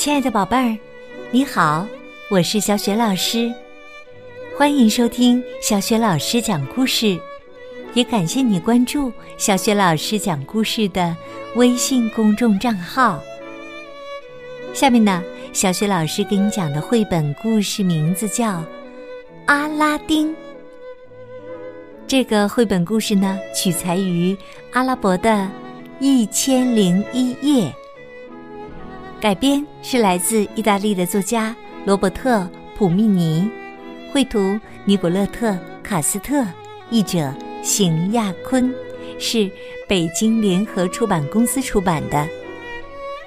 [0.00, 0.78] 亲爱的宝贝儿，
[1.30, 1.86] 你好，
[2.30, 3.52] 我是小雪老师，
[4.56, 7.20] 欢迎收听小雪老师讲故事，
[7.92, 11.14] 也感谢你关注小雪老师讲故事的
[11.54, 13.20] 微信公众账号。
[14.72, 15.22] 下面呢，
[15.52, 18.52] 小雪老师给你讲的绘本故事名字叫
[19.44, 20.32] 《阿拉丁》。
[22.06, 24.34] 这个绘本故事呢，取材于
[24.72, 25.30] 阿拉伯的
[26.00, 27.66] 《一千零一夜》。
[29.20, 32.38] 改编是来自意大利的作家罗伯特·
[32.74, 33.50] 普密尼，
[34.10, 35.50] 绘图尼古勒特·
[35.82, 36.42] 卡斯特，
[36.88, 37.30] 译者
[37.62, 38.74] 邢亚坤，
[39.18, 39.50] 是
[39.86, 42.26] 北京联合出版公司出版的。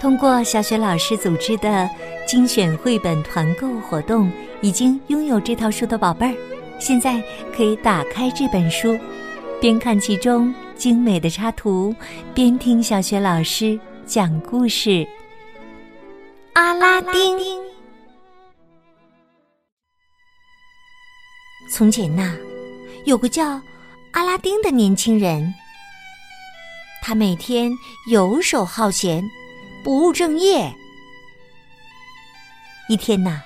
[0.00, 1.86] 通过小雪老师组织的
[2.26, 6.34] 精选绘本团购活动，已经拥有这套书的宝贝儿，
[6.78, 7.22] 现在
[7.54, 8.98] 可以打开这本书，
[9.60, 11.94] 边看其中精美的插图，
[12.32, 15.06] 边听小雪老师讲故事。
[16.54, 17.38] 阿拉丁。
[21.70, 22.36] 从前呐，
[23.06, 23.60] 有个叫
[24.12, 25.54] 阿拉丁的年轻人，
[27.02, 27.72] 他每天
[28.10, 29.24] 游手好闲，
[29.82, 30.70] 不务正业。
[32.90, 33.40] 一天呐，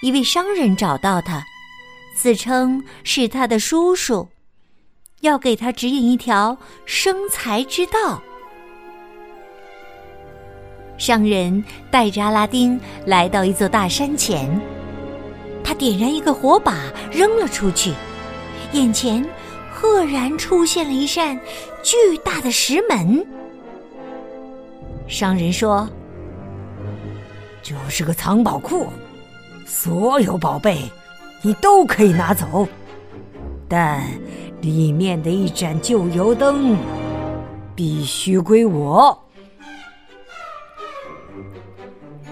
[0.00, 1.44] 一位商人找到他，
[2.16, 4.28] 自称是他的叔叔，
[5.20, 8.20] 要给他指引一条生财之道。
[11.02, 14.48] 商人带着阿拉丁来到一座大山前，
[15.64, 16.78] 他点燃一个火把
[17.10, 17.92] 扔了出去，
[18.70, 19.28] 眼前
[19.68, 21.36] 赫然出现了一扇
[21.82, 23.26] 巨大的石门。
[25.08, 25.90] 商人说
[27.64, 28.86] ：“这是个藏宝库，
[29.66, 30.82] 所有宝贝
[31.42, 32.68] 你都可以拿走，
[33.66, 34.00] 但
[34.60, 36.76] 里面的一盏旧油灯
[37.74, 39.18] 必须归我。”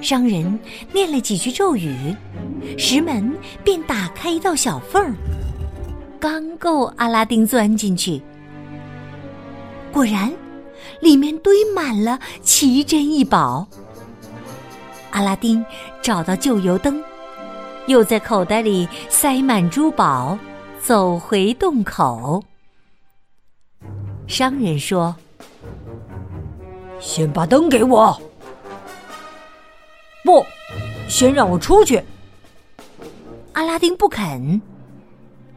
[0.00, 0.58] 商人
[0.92, 2.14] 念了几句咒语，
[2.78, 5.14] 石门便打开一道小缝，
[6.18, 8.20] 刚够阿拉丁钻进去。
[9.92, 10.32] 果然，
[11.00, 13.66] 里面堆满了奇珍异宝。
[15.10, 15.64] 阿拉丁
[16.00, 17.02] 找到旧油灯，
[17.86, 20.38] 又在口袋里塞满珠宝，
[20.80, 22.42] 走回洞口。
[24.26, 25.14] 商人说
[27.00, 28.18] ：“先把灯给我。”
[31.10, 32.02] 先让我出去。
[33.52, 34.62] 阿拉丁不肯。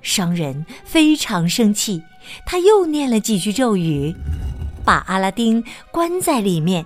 [0.00, 2.02] 商人非常生气，
[2.44, 4.12] 他又念了几句咒语，
[4.84, 6.84] 把阿拉丁关在里面，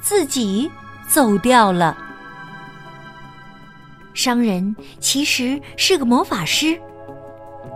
[0.00, 0.70] 自己
[1.08, 1.96] 走掉了。
[4.14, 6.78] 商人其实是个魔法师，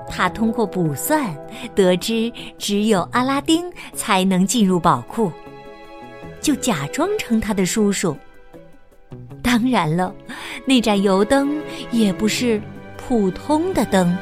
[0.08, 1.34] 他通过卜算
[1.74, 3.64] 得知只有阿拉丁
[3.94, 5.32] 才能进入宝库，
[6.41, 8.16] 就假装成他的叔叔。
[9.47, 10.12] 当然了，
[10.65, 11.62] 那盏油灯
[11.93, 12.61] 也不是
[12.97, 14.19] 普通的灯。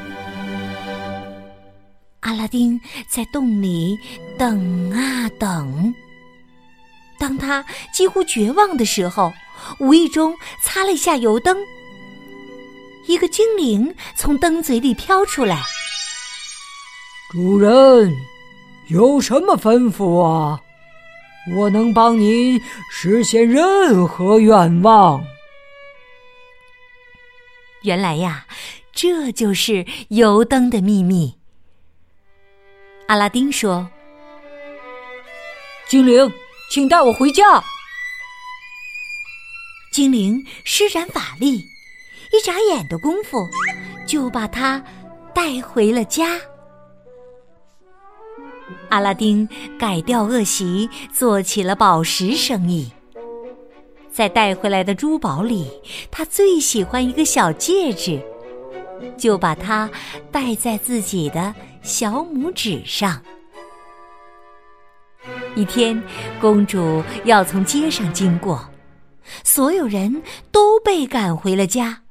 [2.19, 3.97] 阿拉丁在洞里
[4.37, 5.91] 等啊等，
[7.17, 9.33] 当他几乎绝望的时候，
[9.79, 10.31] 无意中
[10.63, 11.57] 擦了一下油灯，
[13.07, 15.59] 一个精灵从灯嘴里飘出来
[17.33, 18.15] ：“主人，
[18.89, 20.61] 有什么吩咐啊？”
[21.53, 25.23] 我能帮您实现任何愿望。
[27.83, 28.47] 原来呀，
[28.91, 31.37] 这就是油灯的秘密。
[33.07, 33.87] 阿拉丁说
[35.87, 36.33] ：“精灵，
[36.71, 37.63] 请带我回家。”
[39.93, 41.63] 精灵施展法力，
[42.33, 43.47] 一眨眼的功夫，
[44.07, 44.83] 就把他
[45.33, 46.41] 带回了家。
[48.89, 52.91] 阿拉丁改掉恶习，做起了宝石生意。
[54.11, 55.69] 在带回来的珠宝里，
[56.09, 58.21] 他最喜欢一个小戒指，
[59.17, 59.89] 就把它
[60.31, 63.21] 戴在自己的小拇指上。
[65.53, 66.01] 一天，
[66.39, 68.69] 公主要从街上经过，
[69.43, 72.03] 所有人都被赶回了家。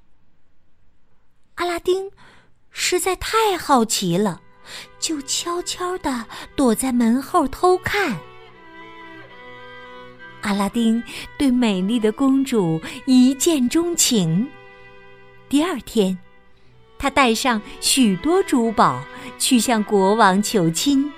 [1.54, 2.10] 阿拉丁
[2.70, 4.42] 实在太好奇了。
[4.99, 6.25] 就悄悄地
[6.56, 8.19] 躲在门后偷看。
[10.43, 11.02] 阿拉丁
[11.38, 14.46] 对美丽的公主一见钟情。
[15.49, 16.19] 第二天，
[16.99, 19.02] 他带上许多珠宝
[19.38, 21.10] 去向国王求亲。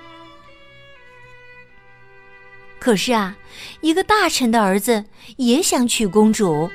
[2.79, 3.35] 可是啊，
[3.81, 5.03] 一个大臣的儿子
[5.35, 6.71] 也想娶公主，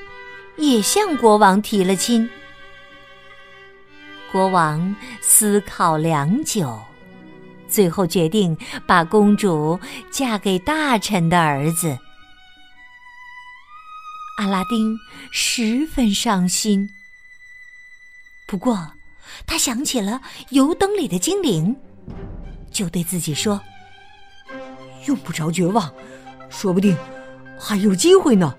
[0.57, 2.29] 也向国王提了亲。
[4.33, 6.81] 国王思考良久，
[7.69, 8.57] 最后决定
[8.87, 9.79] 把公主
[10.11, 11.99] 嫁给大臣的儿子。
[14.39, 14.99] 阿拉丁
[15.31, 16.89] 十分伤心。
[18.47, 18.93] 不过，
[19.47, 21.77] 他想起了油灯里的精灵，
[22.71, 23.61] 就对自己说
[25.07, 25.93] ：“用不着绝望，
[26.49, 26.97] 说不定
[27.61, 28.57] 还有机会呢。”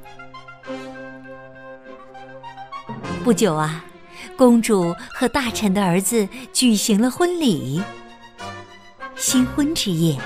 [3.24, 3.84] 不久啊，
[4.38, 7.82] 公主和大臣的儿子举行了婚礼。
[9.16, 10.18] 新婚之夜，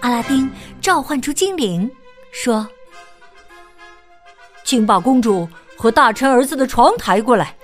[0.00, 0.50] 阿拉丁
[0.80, 1.90] 召唤出精灵，
[2.30, 2.66] 说。
[4.64, 5.48] 请把公主
[5.78, 7.56] 和大臣儿子的床抬过来。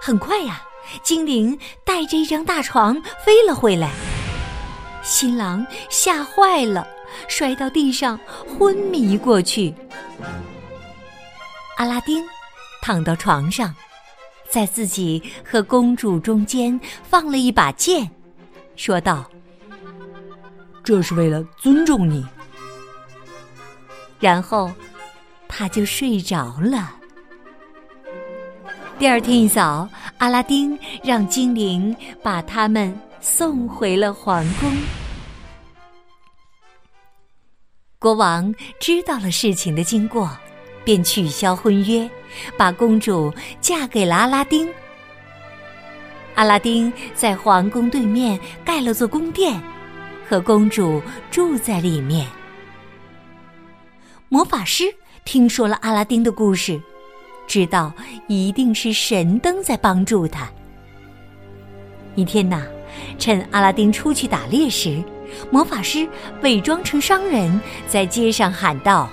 [0.00, 0.62] 很快呀，
[1.02, 3.90] 精灵带着一张大床飞了回来。
[5.02, 6.86] 新郎吓坏了，
[7.28, 9.72] 摔到地上昏迷过去。
[11.76, 12.24] 阿拉丁
[12.82, 13.72] 躺到床上，
[14.50, 18.10] 在自己和公主中间放了一把剑，
[18.76, 19.24] 说道
[20.84, 22.26] ：“这是为了尊重你。”
[24.20, 24.70] 然后。
[25.50, 26.94] 他就睡着了。
[28.98, 34.70] 第二天一早，阿拉丁让精灵把他们送回了皇宫。
[37.98, 40.30] 国王知道了事情的经过，
[40.84, 42.08] 便取消婚约，
[42.56, 44.68] 把公主嫁给了阿拉丁。
[46.34, 49.60] 阿拉丁在皇宫对面盖了座宫殿，
[50.28, 52.26] 和公主住在里面。
[54.28, 54.84] 魔法师。
[55.24, 56.80] 听说了阿拉丁的故事，
[57.46, 57.92] 知道
[58.28, 60.48] 一定是神灯在帮助他。
[62.14, 62.66] 一天呐，
[63.18, 65.04] 趁阿拉丁出去打猎时，
[65.50, 66.08] 魔法师
[66.40, 69.06] 伪装成商人，在街上喊道：“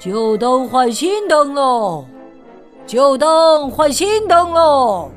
[0.00, 2.06] 旧灯换新灯喽！
[2.86, 5.10] 旧灯换新灯喽！”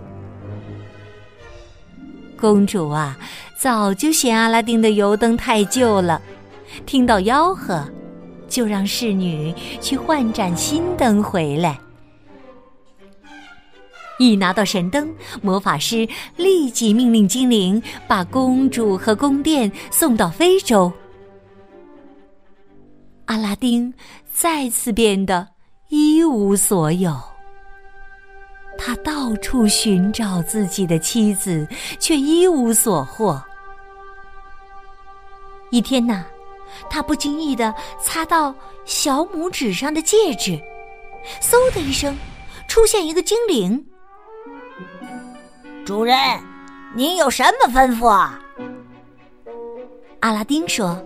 [2.38, 3.18] 公主啊，
[3.58, 6.22] 早就嫌阿拉丁的油灯太旧了，
[6.86, 7.82] 听到吆喝。
[8.50, 9.52] 就让侍女
[9.82, 11.80] 去换盏新灯回来。
[14.20, 16.08] 一拿到神灯，魔法师
[16.38, 20.92] 立即命令精灵把公主和宫殿送到非洲。
[23.26, 23.92] 阿拉丁
[24.34, 25.48] 再次变得
[25.90, 27.16] 一无所有，
[28.78, 31.68] 他到处寻找自己的妻子，
[32.00, 33.42] 却一无所获。
[35.70, 36.26] 一天呐。
[36.90, 37.72] 他不经意的
[38.02, 38.54] 擦到
[38.84, 40.60] 小拇指上的戒指，
[41.40, 42.18] 嗖的一声，
[42.68, 43.86] 出现一个精灵。
[45.86, 46.18] 主人，
[46.96, 48.42] 您有什么吩咐啊？
[50.22, 51.00] 阿拉丁说：“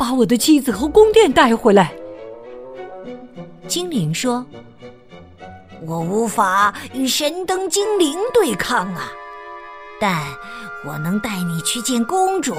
[0.00, 1.92] 把我的妻子和宫殿带回来。”
[3.68, 4.46] 精灵说
[5.86, 9.12] ：“我无法与神灯精灵对抗啊，
[10.00, 10.26] 但
[10.86, 12.54] 我能带你去见公主。”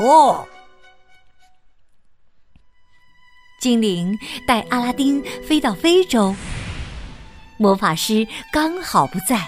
[3.60, 4.16] 精灵
[4.48, 6.36] 带阿拉丁飞到非洲，
[7.58, 9.48] 魔法师刚好不在，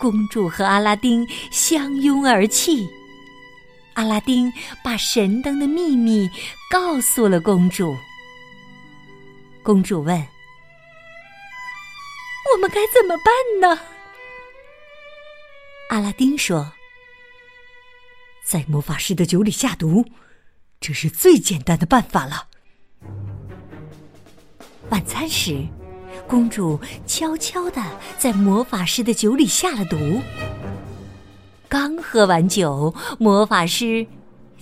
[0.00, 2.88] 公主和阿拉丁相拥而泣。
[3.96, 4.52] 阿拉丁
[4.84, 6.30] 把神灯的秘密
[6.70, 7.96] 告诉了公主。
[9.62, 10.14] 公主问
[12.52, 13.80] ：“我们该怎么办呢？”
[15.88, 16.72] 阿拉丁说
[18.44, 20.04] ：“在魔法师的酒里下毒，
[20.78, 22.48] 这是最简单的办法了。”
[24.90, 25.66] 晚餐时，
[26.28, 27.82] 公主悄悄的
[28.18, 29.96] 在魔法师的酒里下了毒。
[31.78, 34.06] 刚喝完酒，魔法师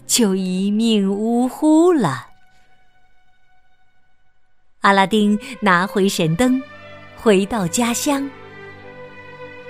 [0.04, 2.26] 就一命呜呼了。
[4.80, 6.60] 阿拉丁拿回神灯，
[7.16, 8.28] 回到家乡。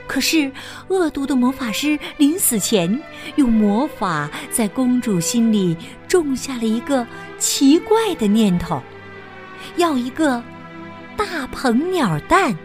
[0.06, 0.50] 可是，
[0.88, 2.98] 恶毒的魔法师临死前
[3.36, 5.76] 用魔法在公主心里
[6.08, 7.06] 种下了一个
[7.38, 8.82] 奇怪的念头。
[9.76, 10.42] 要一个
[11.14, 12.56] 大鹏鸟蛋。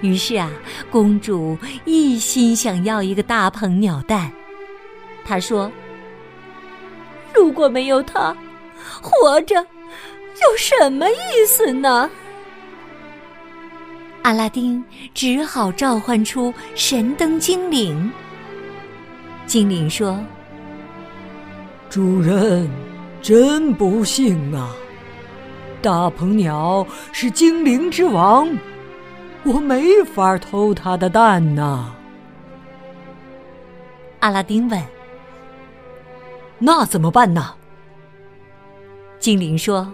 [0.00, 0.50] 于是啊，
[0.90, 4.30] 公主一心想要一个大鹏鸟蛋。
[5.24, 5.70] 她说
[7.34, 8.36] ：“如果没有它，
[9.00, 12.10] 活着有什么意思呢？”
[14.22, 14.82] 阿拉丁
[15.14, 18.10] 只好召唤出神灯精灵。
[19.46, 20.18] 精灵说
[21.88, 22.68] ：“主人，
[23.22, 24.70] 真不幸啊！”
[25.82, 28.48] 大鹏鸟是精灵之王，
[29.44, 31.92] 我没法偷它的蛋呐。
[34.20, 34.82] 阿拉丁问
[36.58, 37.54] ：“那怎么办呢？”
[39.18, 39.90] 精灵说：“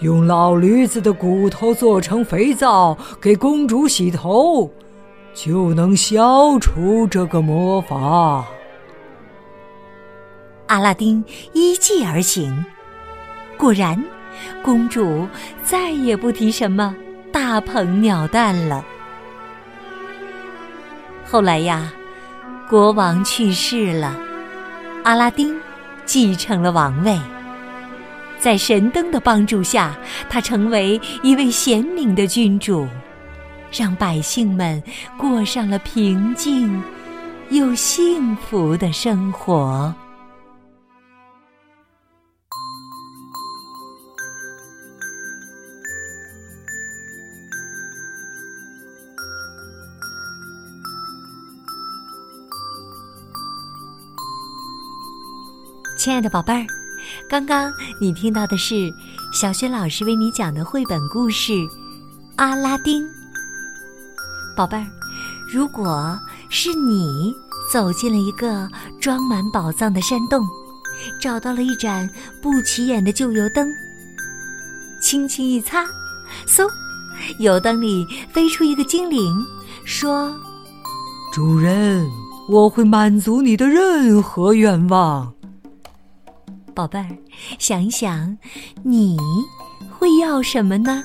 [0.00, 4.70] 用老驴子的骨头做成肥皂，给公主洗头，
[5.34, 8.46] 就能消除这个魔法。”
[10.68, 12.64] 阿拉丁依计而行，
[13.56, 14.02] 果然。
[14.62, 15.26] 公主
[15.64, 16.94] 再也不提什么
[17.40, 18.84] 大鹏鸟蛋了。
[21.24, 21.92] 后来呀，
[22.68, 24.12] 国王去世了，
[25.04, 25.54] 阿拉丁
[26.04, 27.16] 继承了王位。
[28.40, 29.96] 在神灯的帮助下，
[30.28, 32.88] 他成为一位贤明的君主，
[33.70, 34.82] 让百姓们
[35.16, 36.82] 过上了平静
[37.50, 39.94] 又幸福的生活。
[55.98, 56.64] 亲爱的宝贝儿。
[57.28, 58.88] 刚刚你听到的是
[59.32, 61.52] 小雪老师为你讲的绘本故事
[62.36, 63.02] 《阿拉丁》。
[64.56, 64.86] 宝贝儿，
[65.52, 66.16] 如果
[66.48, 67.34] 是你
[67.72, 68.68] 走进了一个
[69.00, 70.46] 装满宝藏的山洞，
[71.20, 72.08] 找到了一盏
[72.40, 73.68] 不起眼的旧油灯，
[75.02, 75.84] 轻轻一擦，
[76.46, 76.68] 嗖，
[77.40, 79.44] 油灯里飞出一个精灵，
[79.84, 80.32] 说
[81.34, 82.08] ：“主人，
[82.48, 85.32] 我会满足你的任何愿望。”
[86.78, 87.08] 宝贝儿，
[87.58, 88.38] 想一想，
[88.84, 89.16] 你
[89.90, 91.02] 会要什么呢？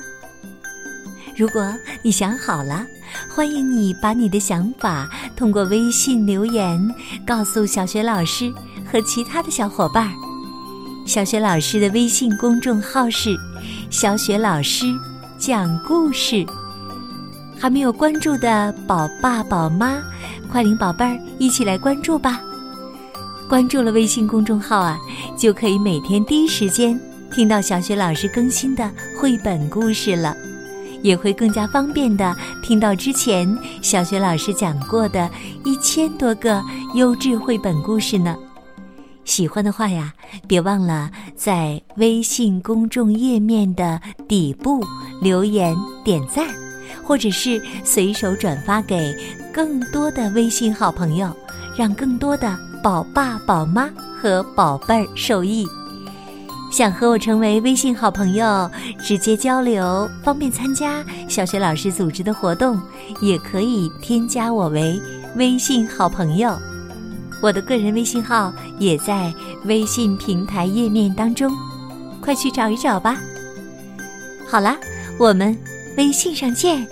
[1.36, 2.86] 如果你想好了，
[3.28, 6.80] 欢迎你把你的想法通过微信留言
[7.26, 8.54] 告诉小雪老师
[8.86, 10.14] 和其他的小伙伴儿。
[11.08, 13.36] 小雪老师的微信公众号是
[13.90, 14.86] “小雪老师
[15.38, 16.46] 讲故事”，
[17.58, 20.00] 还没有关注的宝爸宝妈，
[20.48, 22.40] 快领宝贝儿一起来关注吧！
[23.48, 24.98] 关注了微信公众号啊，
[25.36, 26.98] 就可以每天第一时间
[27.30, 30.34] 听到小雪老师更新的绘本故事了，
[31.02, 33.46] 也会更加方便的听到之前
[33.82, 35.30] 小雪老师讲过的
[35.64, 36.62] 一千多个
[36.94, 38.34] 优质绘本故事呢。
[39.24, 40.12] 喜欢的话呀，
[40.48, 44.82] 别忘了在微信公众页面的底部
[45.20, 46.48] 留言点赞，
[47.04, 49.14] 或者是随手转发给
[49.52, 51.30] 更多的微信好朋友，
[51.76, 52.58] 让更多的。
[52.84, 53.88] 宝爸宝妈
[54.20, 55.66] 和宝贝儿受益，
[56.70, 58.70] 想和我成为微信好朋友，
[59.02, 62.78] 直接交流，方便参加小学老师组织的活动，
[63.22, 65.00] 也可以添加我为
[65.36, 66.54] 微信好朋友。
[67.42, 69.32] 我的个人微信号也在
[69.64, 71.50] 微信平台页面当中，
[72.20, 73.16] 快去找一找吧。
[74.46, 74.76] 好啦，
[75.18, 75.58] 我们
[75.96, 76.86] 微信上见。